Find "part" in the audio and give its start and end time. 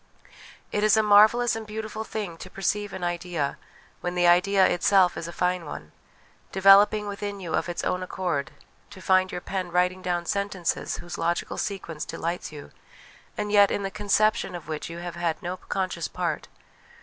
16.07-16.47